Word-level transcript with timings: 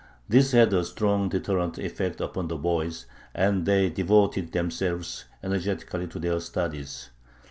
This 0.27 0.51
had 0.53 0.73
a 0.73 0.83
strong 0.83 1.29
deterrent 1.29 1.77
effect 1.77 2.19
upon 2.21 2.47
the 2.47 2.55
boys, 2.57 3.05
and 3.35 3.67
they 3.67 3.87
devoted 3.87 4.51
themselves 4.51 5.25
energetically 5.43 6.07
to 6.07 6.17
their 6.17 6.39
studies.... 6.39 7.11